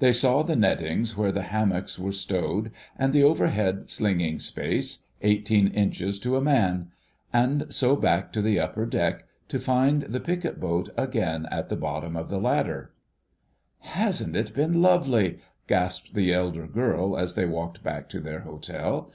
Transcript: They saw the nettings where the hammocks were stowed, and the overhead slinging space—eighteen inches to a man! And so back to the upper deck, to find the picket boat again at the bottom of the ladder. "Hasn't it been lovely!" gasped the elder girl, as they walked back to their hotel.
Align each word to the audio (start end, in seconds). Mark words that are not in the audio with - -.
They 0.00 0.12
saw 0.12 0.42
the 0.42 0.56
nettings 0.56 1.16
where 1.16 1.30
the 1.30 1.44
hammocks 1.54 1.96
were 1.96 2.10
stowed, 2.10 2.72
and 2.98 3.12
the 3.12 3.22
overhead 3.22 3.88
slinging 3.88 4.40
space—eighteen 4.40 5.68
inches 5.68 6.18
to 6.18 6.34
a 6.36 6.40
man! 6.40 6.90
And 7.32 7.72
so 7.72 7.94
back 7.94 8.32
to 8.32 8.42
the 8.42 8.58
upper 8.58 8.84
deck, 8.84 9.28
to 9.46 9.60
find 9.60 10.02
the 10.02 10.18
picket 10.18 10.58
boat 10.58 10.88
again 10.96 11.46
at 11.52 11.68
the 11.68 11.76
bottom 11.76 12.16
of 12.16 12.28
the 12.30 12.40
ladder. 12.40 12.90
"Hasn't 13.82 14.34
it 14.34 14.54
been 14.54 14.82
lovely!" 14.82 15.38
gasped 15.68 16.14
the 16.14 16.34
elder 16.34 16.66
girl, 16.66 17.16
as 17.16 17.36
they 17.36 17.46
walked 17.46 17.84
back 17.84 18.08
to 18.08 18.18
their 18.18 18.40
hotel. 18.40 19.12